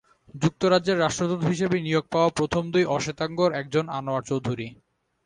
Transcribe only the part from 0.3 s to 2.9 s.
যুক্তরাজ্যের রাষ্ট্রদূত হিসেবে নিয়োগ পাওয়া প্রথম দুই